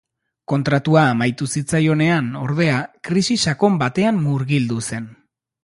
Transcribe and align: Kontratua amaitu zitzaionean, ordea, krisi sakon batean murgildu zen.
Kontratua 0.53 1.03
amaitu 1.09 1.47
zitzaionean, 1.55 2.31
ordea, 2.45 2.81
krisi 3.09 3.39
sakon 3.47 3.79
batean 3.85 4.21
murgildu 4.27 4.83
zen. 4.89 5.11